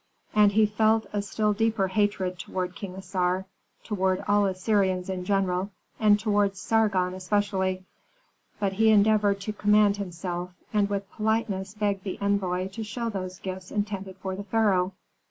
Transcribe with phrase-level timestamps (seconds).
[0.33, 3.45] And he felt a still deeper hatred toward King Assar,
[3.83, 7.85] toward all Assyrians in general, and toward Sargon especially.
[8.59, 13.37] But he endeavored to command himself, and with politeness begged the envoy to show those
[13.37, 14.93] gifts intended for the pharaoh.